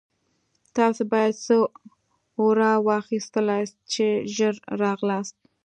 [0.75, 1.55] تاسې بیا څه
[2.39, 5.37] اورا واخیستلاست چې ژر راغلاست.